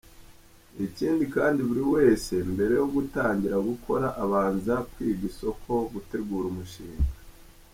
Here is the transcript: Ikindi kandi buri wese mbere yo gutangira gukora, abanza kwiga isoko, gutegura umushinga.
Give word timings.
Ikindi 0.85 1.23
kandi 1.35 1.59
buri 1.67 1.83
wese 1.95 2.33
mbere 2.53 2.73
yo 2.79 2.87
gutangira 2.95 3.57
gukora, 3.69 4.07
abanza 4.23 4.73
kwiga 4.91 5.23
isoko, 5.31 5.71
gutegura 5.93 6.45
umushinga. 6.51 7.11